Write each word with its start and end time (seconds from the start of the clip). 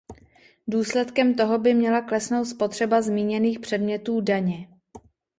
Důsledkem 0.67 1.33
toho 1.33 1.59
by 1.59 1.73
měla 1.73 2.01
klesnout 2.01 2.45
spotřeba 2.45 3.01
zmíněných 3.01 3.59
předmětů 3.59 4.21
daně. 4.21 4.67